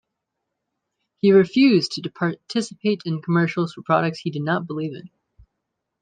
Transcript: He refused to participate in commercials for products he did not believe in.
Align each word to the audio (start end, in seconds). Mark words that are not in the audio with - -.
He 1.19 1.31
refused 1.31 1.91
to 1.91 2.09
participate 2.09 3.03
in 3.05 3.21
commercials 3.21 3.73
for 3.73 3.83
products 3.83 4.17
he 4.21 4.31
did 4.31 4.41
not 4.41 4.65
believe 4.65 4.95
in. 4.95 5.11